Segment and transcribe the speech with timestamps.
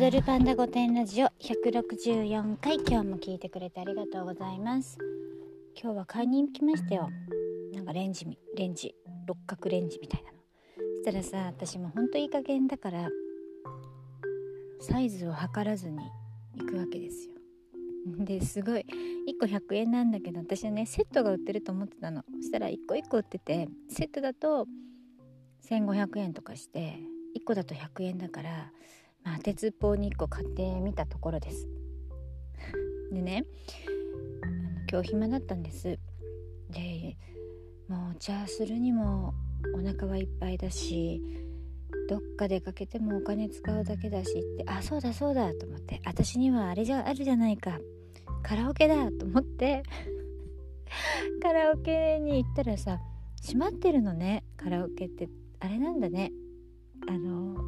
[0.00, 4.96] ドルパンダ御殿ラジオ164回今日も聞いてくれてありがとうございます。
[5.78, 7.10] 今日は買いに行きましたよ。
[7.74, 8.26] なんかレンジ
[8.56, 8.94] レンジ。
[9.26, 10.38] 六角レンジみたいなの。
[11.04, 13.10] そしたらさ私もほんといい加減だから
[14.80, 15.98] サイズを測らずに
[16.56, 17.34] 行くわけですよ。
[18.24, 18.84] ですごい1
[19.38, 22.24] 個100円なんだけど私はねセットが売ってると思ってたの。
[22.36, 24.66] そしたら1個1個売っててセットだと
[25.68, 26.96] 1500円とかして
[27.36, 28.72] 1個だと100円だから
[29.24, 31.68] まあ、鉄っぽに1個買ってみたところです。
[33.12, 33.44] でね
[34.90, 35.98] 今日暇だったんです。
[36.70, 37.16] で
[37.88, 39.34] もうお茶するにも
[39.74, 41.20] お腹はいっぱいだし
[42.08, 47.80] どっか出かけてもお金使うだけだしってあそうだそうだと思って私にはあれじゃあるじゃないか。
[48.42, 49.82] カラオケだと思って
[51.42, 53.00] カラオケに行ったらさ
[53.42, 55.28] 閉まってるのねカラオケって。
[55.60, 56.32] あれなんだね。
[57.06, 57.59] あの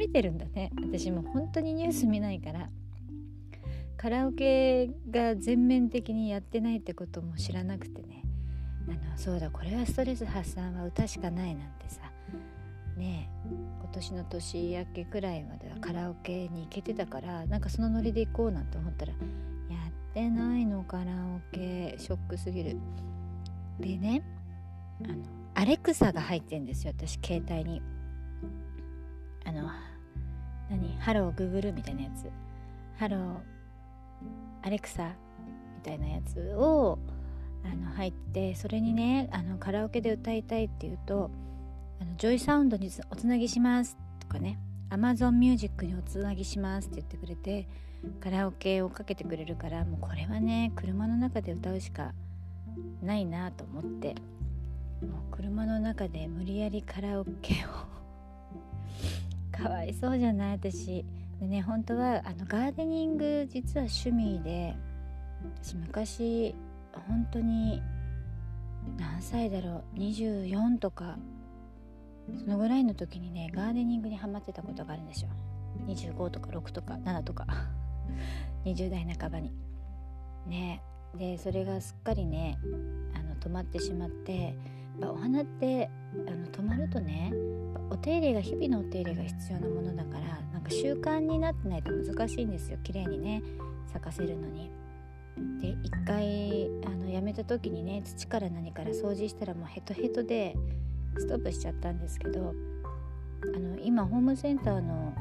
[0.00, 0.70] めてるんだね。
[0.82, 2.70] 私も本当にニュース見ないから。
[3.98, 8.24] カラオケが全面的にやってないってことも知らなくてね。
[8.88, 12.00] あのそうだこれはストレス発散は歌しかないなんてさ。
[12.96, 13.48] ねえ
[13.80, 21.94] 今年の年明けくらいまではカラオケに行けてたからなんかそのノリで行こうなんて思ったらやってないのカラオケ。
[21.98, 22.78] ショックすぎる。
[23.78, 24.22] でね
[25.04, 25.16] あの
[25.54, 27.82] アレクサが入ってんですよ私携帯に。
[29.44, 29.68] あの
[30.70, 30.96] 何？
[30.98, 32.30] ハローグーグルみたいなやつ。
[32.98, 33.36] ハロー
[34.62, 35.14] アレクサ
[35.76, 36.98] みたいなやつを
[37.64, 41.30] あの入ってそれにねあのカラオケで歌いたいって言うと
[42.00, 44.58] あのジョイサウンドにおつなぎしますとかね
[44.90, 47.66] アマゾンミュージックにおつなぎしますって言ってくれて
[48.20, 52.12] カラオケをかけてくれるからもうこれはね車の中で歌うしか
[53.02, 54.14] ないなと思って
[55.00, 57.90] もう車の中で無理やりカラオケを
[59.62, 60.52] かわいそうじゃない？
[60.52, 61.04] 私。
[61.40, 64.74] でね本当はあのガーデニング実は趣味で
[65.62, 66.54] 私昔
[67.08, 67.82] 本当に
[68.98, 71.16] 何歳だろう？24とか
[72.38, 75.30] そのぐらいの時にねガーデニングにハマってたことがあるんですよ。
[75.86, 77.46] 25とか6とか7とか。
[78.64, 79.50] 20 代半ばに。
[80.46, 80.82] ね。
[81.16, 82.56] でそれがすっかりね
[83.16, 84.54] あの止まってしまって
[85.08, 85.90] お花って
[86.26, 87.32] あの止まるとね
[87.90, 93.42] お手入れが日々のお手入れが必要なものだからなんか習慣になってないと難しいんですよ綺麗にね
[93.92, 94.70] 咲かせるのに。
[95.60, 100.54] で一回あのやめた時にね土から何から掃除したらもうヘトヘトで
[101.16, 102.52] ストップしちゃったんですけど
[103.54, 105.14] あの今ホームセンターの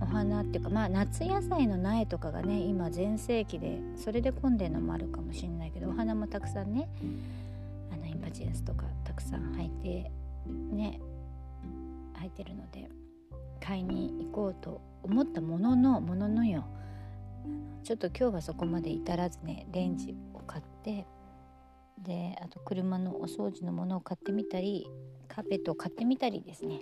[0.00, 6.88] お花っていうかまあ夏野菜の苗とかがね今全盛期でそれで混んでるのもあるかもしれないけどお花もたくさんね
[7.92, 10.10] あのインパチエンスとかたくさん入って
[10.72, 10.98] ね
[12.14, 12.88] 入ってるので
[13.60, 16.64] 買いに行こうと思ったもののもののよ。
[17.84, 21.04] ちょっと今日はそこまで至らずねレンジを買って
[21.98, 24.88] であと車のお掃除のものを買ってみたり
[25.28, 26.80] カーペットを買ってみたりですね。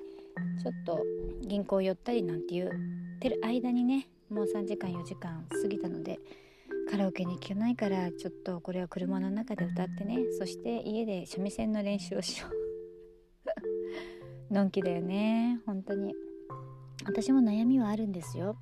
[0.63, 1.03] ちょっと
[1.43, 2.71] 銀行寄ったりなんて言っ
[3.19, 6.21] てる間にねもう3時間4時間過ぎたので
[6.91, 10.19] カラオケに行けないからちょっとこれは車の中で歌ってね。
[10.37, 12.49] そして家で三味線の練習をしよ
[14.51, 14.53] う。
[14.53, 15.61] のんきだよね。
[15.67, 16.13] 本当に。
[17.05, 18.57] 私も悩みはあるんですよ。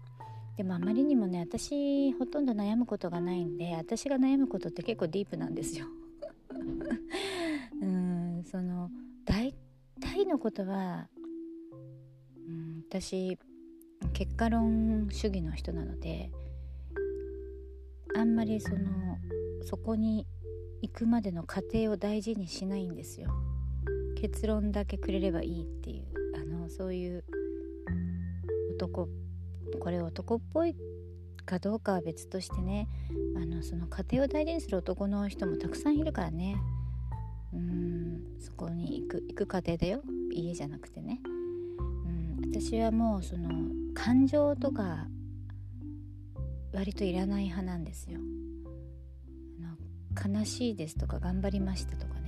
[0.59, 5.87] でもあまりにもね私ほとんど悩むことがないんで私が悩むことって結構ディープなんですよ。
[7.81, 8.91] うんその
[9.25, 9.55] 大
[10.01, 11.09] 体のことは、
[12.47, 13.39] うん、私
[14.13, 16.31] 結果論主義の人なので
[18.17, 18.79] あんまりその
[19.63, 20.27] そこに
[20.83, 23.31] 行くまでの過程を大事にしないんですよ。
[24.17, 26.07] 結論だけくれればいいっていう。
[26.35, 27.25] あのそういう
[28.75, 29.09] 男
[29.81, 30.75] これ男っぽい
[31.45, 32.89] かどうかは別としてね。
[33.37, 36.57] あのその家庭を大事にする男の人もたくさんいるからね。
[37.53, 40.03] うんそこに行く行く過程だよ。
[40.33, 41.21] 家じゃなくてね。
[41.27, 43.51] うん私はもうその
[43.95, 45.09] 感情とか
[46.79, 48.21] 割といらない派なんですよ。
[50.21, 52.19] あの悲しいですとか頑張りましたとか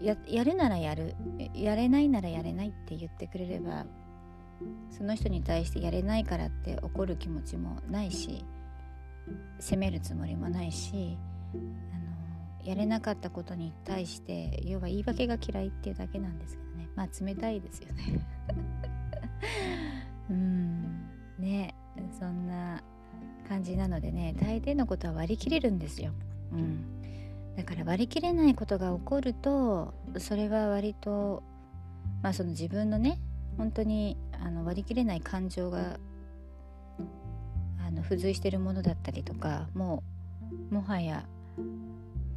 [0.00, 1.14] ややるならやる。
[1.54, 3.86] やれないならやれないって言ってくれれば
[4.90, 8.44] その人に対してやれないからって怒る気持ちもないし
[9.58, 11.18] 責めるつもりもないし
[11.54, 16.88] あのやれなかったことに対して要は言い訳が嫌いっていうだけなんですけどね。
[16.94, 18.26] まあ冷たいですよね。
[23.60, 26.12] 感じなのでね大抵のことは割り切れるんですよ。
[26.52, 26.82] うん。
[27.56, 31.42] だから割り切れないことが起こるとそれは割と
[32.22, 33.20] まあその自分のね
[33.58, 35.98] 本当にあの割り切れない感情が
[37.86, 40.02] あの付随してるものだったりとかも
[40.70, 41.26] うもはや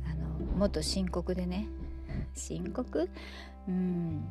[0.06, 1.68] あのもっと深刻でね
[2.36, 3.10] 深刻？
[3.70, 4.24] うん。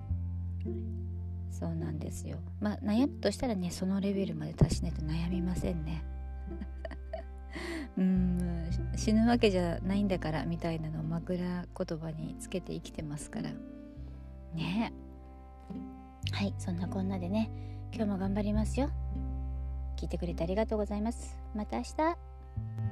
[1.50, 2.36] そうなんですよ。
[2.60, 6.04] まあ悩むとしたらねそのレベルまで達しないと悩みませんね。
[9.02, 13.50] 死ぬわけじゃないんだからみたいなのを枕言葉につけて生きてますから。
[14.54, 14.92] ね。
[16.30, 17.50] はいそんなこんなでね
[17.92, 18.90] 今日も頑張りますよ。
[19.96, 21.36] 聞いてくれてありがとうございます。
[21.52, 22.91] また明日。